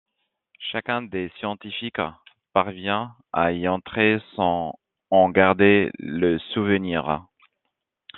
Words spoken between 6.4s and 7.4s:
souvenir.